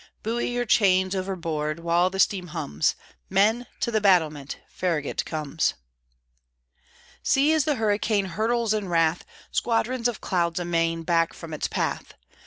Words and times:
Buoy 0.23 0.49
your 0.49 0.65
chains 0.65 1.13
overboard, 1.13 1.81
While 1.81 2.09
the 2.09 2.19
steam 2.19 2.47
hums; 2.47 2.95
Men! 3.29 3.67
to 3.81 3.91
the 3.91 4.01
battlement, 4.01 4.57
Farragut 4.67 5.23
comes. 5.25 5.75
See, 7.21 7.53
as 7.53 7.65
the 7.65 7.75
hurricane 7.75 8.25
Hurtles 8.33 8.73
in 8.73 8.89
wrath 8.89 9.23
Squadrons 9.51 10.07
of 10.07 10.19
clouds 10.19 10.59
amain 10.59 11.03
Back 11.03 11.33
from 11.35 11.53
its 11.53 11.67
path! 11.67 12.15